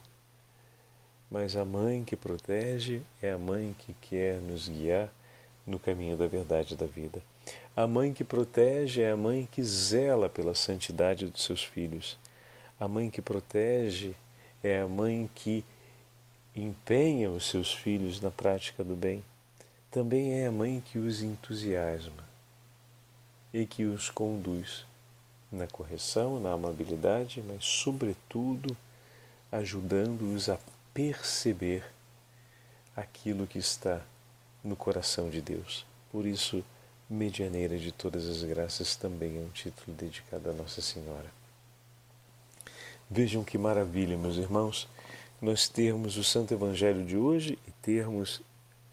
Mas 1.30 1.56
a 1.56 1.64
mãe 1.64 2.04
que 2.04 2.16
protege 2.16 3.02
é 3.20 3.32
a 3.32 3.38
mãe 3.38 3.76
que 3.78 3.94
quer 4.00 4.40
nos 4.40 4.68
guiar 4.68 5.12
no 5.66 5.78
caminho 5.78 6.16
da 6.16 6.26
verdade 6.26 6.74
da 6.74 6.86
vida. 6.86 7.22
A 7.76 7.86
mãe 7.86 8.12
que 8.12 8.24
protege 8.24 9.02
é 9.02 9.10
a 9.10 9.16
mãe 9.16 9.46
que 9.50 9.62
zela 9.62 10.28
pela 10.28 10.54
santidade 10.54 11.26
dos 11.26 11.44
seus 11.44 11.62
filhos. 11.62 12.18
A 12.80 12.88
mãe 12.88 13.10
que 13.10 13.20
protege 13.20 14.14
é 14.62 14.80
a 14.80 14.88
mãe 14.88 15.28
que 15.34 15.64
empenha 16.56 17.30
os 17.30 17.48
seus 17.48 17.72
filhos 17.72 18.20
na 18.20 18.30
prática 18.30 18.82
do 18.82 18.96
bem. 18.96 19.22
Também 19.90 20.40
é 20.40 20.46
a 20.46 20.52
mãe 20.52 20.82
que 20.84 20.98
os 20.98 21.22
entusiasma 21.22 22.27
e 23.60 23.66
que 23.66 23.84
os 23.84 24.08
conduz 24.08 24.86
na 25.50 25.66
correção, 25.66 26.38
na 26.38 26.52
amabilidade, 26.52 27.42
mas, 27.44 27.64
sobretudo, 27.64 28.76
ajudando-os 29.50 30.48
a 30.48 30.56
perceber 30.94 31.84
aquilo 32.94 33.48
que 33.48 33.58
está 33.58 34.00
no 34.62 34.76
coração 34.76 35.28
de 35.28 35.40
Deus. 35.40 35.84
Por 36.12 36.24
isso, 36.24 36.64
medianeira 37.10 37.76
de 37.76 37.90
todas 37.90 38.28
as 38.28 38.44
graças 38.44 38.94
também 38.94 39.38
é 39.38 39.40
um 39.40 39.48
título 39.48 39.96
dedicado 39.96 40.50
a 40.50 40.52
Nossa 40.52 40.80
Senhora. 40.80 41.32
Vejam 43.10 43.42
que 43.42 43.58
maravilha, 43.58 44.16
meus 44.16 44.36
irmãos, 44.36 44.86
nós 45.42 45.68
termos 45.68 46.16
o 46.16 46.22
Santo 46.22 46.54
Evangelho 46.54 47.04
de 47.04 47.16
hoje 47.16 47.58
e 47.66 47.72
termos 47.82 48.40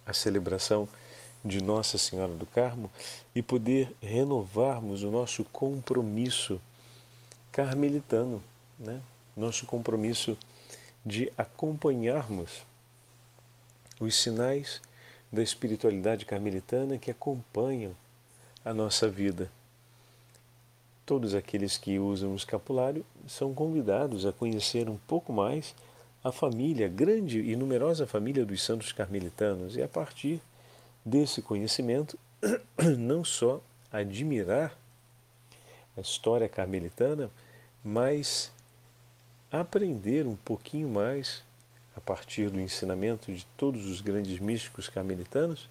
a 0.08 0.14
celebração 0.14 0.90
de 1.46 1.62
Nossa 1.64 1.98
Senhora 1.98 2.34
do 2.34 2.46
Carmo 2.48 2.90
e 3.36 3.42
poder 3.44 3.96
renovarmos 4.02 5.04
o 5.04 5.12
nosso 5.12 5.44
compromisso 5.46 6.60
carmelitano, 7.52 8.44
né? 8.80 9.00
nosso 9.38 9.68
compromisso 9.68 10.36
de 11.06 11.32
acompanharmos 11.38 12.64
os 14.00 14.16
sinais 14.16 14.82
da 15.32 15.44
espiritualidade 15.44 16.26
carmelitana 16.26 16.98
que 16.98 17.12
acompanham 17.12 17.96
a 18.64 18.74
nossa 18.74 19.08
vida. 19.08 19.52
Todos 21.06 21.36
aqueles 21.36 21.78
que 21.78 22.00
usam 22.00 22.34
o 22.34 22.36
escapulário 22.36 23.06
são 23.28 23.54
convidados 23.54 24.26
a 24.26 24.34
conhecer 24.34 24.90
um 24.90 24.98
pouco 24.98 25.32
mais 25.32 25.76
a 26.24 26.32
família, 26.32 26.88
grande 26.88 27.40
e 27.40 27.56
numerosa 27.56 28.08
família 28.08 28.44
dos 28.44 28.64
santos 28.64 28.92
carmelitanos, 28.92 29.76
e 29.76 29.84
a 29.84 29.88
partir 29.88 30.42
desse 31.06 31.42
conhecimento, 31.42 32.18
não 32.98 33.24
só 33.24 33.62
admirar 33.92 34.76
a 35.96 36.02
história 36.02 36.50
carmelitana, 36.50 37.30
mas 37.84 38.52
aprender 39.52 40.26
um 40.26 40.36
pouquinho 40.36 40.90
mais, 40.90 41.44
a 41.96 42.02
partir 42.02 42.50
do 42.50 42.60
ensinamento 42.60 43.32
de 43.32 43.46
todos 43.56 43.86
os 43.86 44.02
grandes 44.02 44.40
místicos 44.40 44.90
carmelitanos, 44.90 45.70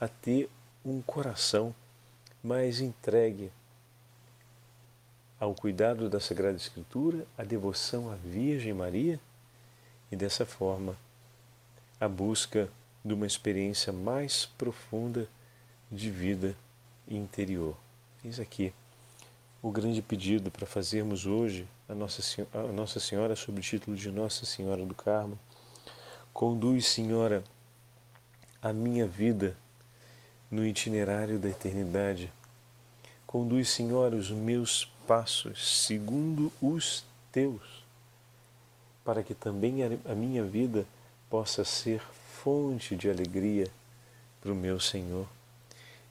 a 0.00 0.08
ter 0.08 0.48
um 0.84 1.00
coração 1.02 1.74
mais 2.42 2.80
entregue 2.80 3.52
ao 5.38 5.54
cuidado 5.54 6.08
da 6.08 6.18
Sagrada 6.18 6.56
Escritura, 6.56 7.26
à 7.36 7.44
devoção 7.44 8.10
à 8.10 8.16
Virgem 8.16 8.72
Maria 8.72 9.20
e 10.10 10.16
dessa 10.16 10.46
forma 10.46 10.96
a 12.00 12.08
busca 12.08 12.68
de 13.04 13.14
uma 13.14 13.26
experiência 13.26 13.92
mais 13.92 14.46
profunda 14.46 15.28
de 15.90 16.10
vida 16.10 16.56
interior. 17.08 17.76
Eis 18.24 18.38
aqui 18.38 18.72
o 19.62 19.70
grande 19.70 20.02
pedido 20.02 20.50
para 20.50 20.66
fazermos 20.66 21.26
hoje 21.26 21.66
a 21.88 21.94
Nossa, 21.94 22.22
Senhora, 22.22 22.68
a 22.68 22.72
Nossa 22.72 22.98
Senhora 22.98 23.36
sob 23.36 23.58
o 23.58 23.62
título 23.62 23.96
de 23.96 24.10
Nossa 24.10 24.44
Senhora 24.44 24.84
do 24.84 24.94
Carmo. 24.94 25.38
Conduz, 26.32 26.86
Senhora, 26.86 27.44
a 28.60 28.72
minha 28.72 29.06
vida 29.06 29.56
no 30.50 30.66
itinerário 30.66 31.38
da 31.38 31.48
eternidade. 31.48 32.32
Conduz, 33.26 33.68
Senhora, 33.68 34.16
os 34.16 34.30
meus 34.30 34.84
passos 35.06 35.84
segundo 35.86 36.52
os 36.60 37.04
teus, 37.30 37.84
para 39.04 39.22
que 39.22 39.34
também 39.34 39.78
a 40.04 40.14
minha 40.14 40.44
vida 40.44 40.86
possa 41.28 41.64
ser 41.64 42.02
fonte 42.42 42.96
de 42.96 43.08
alegria 43.08 43.68
para 44.40 44.50
o 44.50 44.56
meu 44.56 44.80
Senhor. 44.80 45.28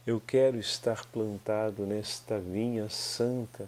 Eu 0.07 0.21
quero 0.21 0.57
estar 0.57 1.05
plantado 1.07 1.85
nesta 1.85 2.39
vinha 2.39 2.89
santa. 2.89 3.67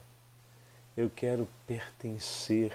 Eu 0.96 1.12
quero 1.14 1.46
pertencer 1.68 2.74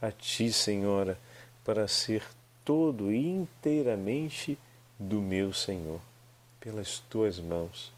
a 0.00 0.10
Ti, 0.10 0.52
Senhora, 0.52 1.16
para 1.64 1.86
ser 1.86 2.24
todo 2.64 3.12
e 3.12 3.24
inteiramente 3.24 4.58
do 4.98 5.20
meu 5.22 5.52
Senhor. 5.52 6.00
Pelas 6.58 6.98
Tuas 6.98 7.38
mãos, 7.38 7.92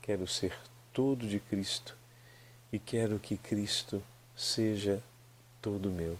quero 0.00 0.28
ser 0.28 0.56
todo 0.92 1.26
de 1.26 1.40
Cristo 1.40 1.96
e 2.72 2.78
quero 2.78 3.18
que 3.18 3.36
Cristo 3.36 4.00
seja 4.36 5.02
todo 5.60 5.90
meu 5.90 6.16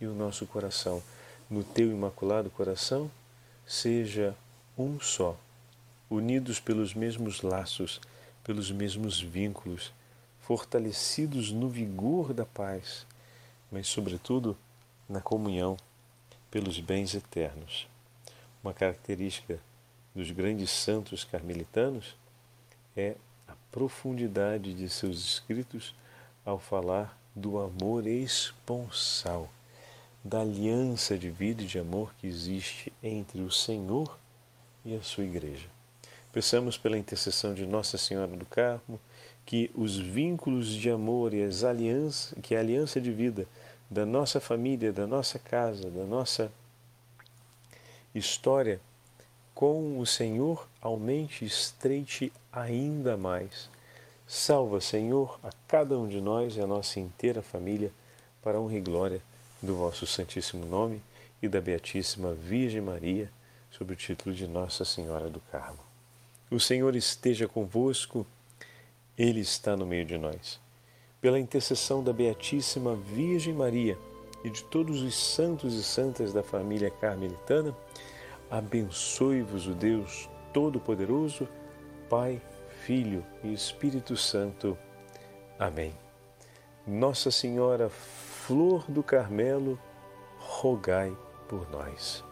e 0.00 0.06
o 0.06 0.14
nosso 0.14 0.46
coração, 0.46 1.02
no 1.50 1.64
teu 1.64 1.90
imaculado 1.90 2.50
coração, 2.50 3.10
seja 3.66 4.36
um 4.78 5.00
só, 5.00 5.36
unidos 6.08 6.60
pelos 6.60 6.94
mesmos 6.94 7.42
laços, 7.42 8.00
pelos 8.44 8.70
mesmos 8.70 9.20
vínculos, 9.20 9.92
fortalecidos 10.40 11.50
no 11.50 11.68
vigor 11.68 12.32
da 12.32 12.46
paz, 12.46 13.04
mas, 13.70 13.88
sobretudo, 13.88 14.56
na 15.08 15.20
comunhão 15.20 15.76
pelos 16.50 16.78
bens 16.78 17.14
eternos. 17.14 17.88
Uma 18.62 18.72
característica 18.72 19.58
dos 20.14 20.30
grandes 20.30 20.70
santos 20.70 21.24
carmelitanos 21.24 22.16
é 22.96 23.16
a 23.48 23.54
profundidade 23.72 24.72
de 24.72 24.88
seus 24.88 25.18
escritos 25.18 25.94
ao 26.44 26.58
falar 26.58 27.18
do 27.34 27.58
amor 27.58 28.06
esponsal, 28.06 29.50
da 30.26 30.40
aliança 30.40 31.16
de 31.16 31.30
vida 31.30 31.62
e 31.62 31.66
de 31.66 31.78
amor 31.78 32.12
que 32.18 32.26
existe 32.26 32.92
entre 33.00 33.40
o 33.42 33.50
Senhor 33.50 34.18
e 34.84 34.94
a 34.96 35.00
sua 35.00 35.22
igreja. 35.22 35.68
Peçamos 36.32 36.76
pela 36.76 36.98
intercessão 36.98 37.54
de 37.54 37.64
Nossa 37.64 37.96
Senhora 37.96 38.36
do 38.36 38.44
Carmo 38.44 38.98
que 39.44 39.70
os 39.72 39.96
vínculos 39.96 40.66
de 40.66 40.90
amor 40.90 41.32
e 41.32 41.44
as 41.44 41.62
alianças, 41.62 42.34
que 42.42 42.56
a 42.56 42.58
aliança 42.58 43.00
de 43.00 43.12
vida 43.12 43.46
da 43.88 44.04
nossa 44.04 44.40
família, 44.40 44.92
da 44.92 45.06
nossa 45.06 45.38
casa, 45.38 45.88
da 45.88 46.04
nossa 46.04 46.50
história 48.12 48.80
com 49.54 50.00
o 50.00 50.04
Senhor 50.04 50.68
aumente 50.82 51.44
e 51.44 51.46
estreite 51.46 52.32
ainda 52.52 53.16
mais. 53.16 53.70
Salva, 54.26 54.80
Senhor, 54.80 55.38
a 55.40 55.50
cada 55.68 55.96
um 55.96 56.08
de 56.08 56.20
nós 56.20 56.56
e 56.56 56.60
a 56.60 56.66
nossa 56.66 56.98
inteira 56.98 57.40
família, 57.42 57.92
para 58.42 58.60
honra 58.60 58.74
e 58.74 58.80
glória 58.80 59.22
do 59.66 59.76
vosso 59.76 60.06
Santíssimo 60.06 60.64
Nome 60.64 61.02
e 61.42 61.48
da 61.48 61.60
Beatíssima 61.60 62.32
Virgem 62.32 62.80
Maria, 62.80 63.30
sob 63.70 63.92
o 63.92 63.96
título 63.96 64.34
de 64.34 64.46
Nossa 64.46 64.84
Senhora 64.84 65.28
do 65.28 65.40
Carmo. 65.52 65.80
O 66.50 66.58
Senhor 66.58 66.96
esteja 66.96 67.46
convosco, 67.46 68.26
Ele 69.18 69.40
está 69.40 69.76
no 69.76 69.84
meio 69.84 70.06
de 70.06 70.16
nós 70.16 70.64
pela 71.26 71.40
intercessão 71.40 72.04
da 72.04 72.12
Beatíssima 72.12 72.94
Virgem 72.94 73.52
Maria 73.52 73.98
e 74.44 74.48
de 74.48 74.62
todos 74.62 75.02
os 75.02 75.16
santos 75.16 75.74
e 75.74 75.82
santas 75.82 76.32
da 76.32 76.40
família 76.40 76.88
carmelitana, 76.88 77.76
abençoe-vos 78.48 79.66
o 79.66 79.74
Deus 79.74 80.28
Todo-Poderoso, 80.52 81.48
Pai, 82.08 82.40
Filho 82.84 83.24
e 83.42 83.52
Espírito 83.52 84.16
Santo. 84.16 84.78
Amém. 85.58 85.92
Nossa 86.86 87.32
Senhora, 87.32 87.90
Flor 88.46 88.84
do 88.88 89.02
Carmelo, 89.02 89.76
rogai 90.38 91.18
por 91.48 91.68
nós. 91.68 92.24